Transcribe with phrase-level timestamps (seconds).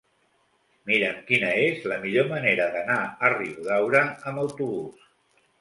[0.91, 5.07] Mira'm quina és la millor manera d'anar a Riudaura amb autobús.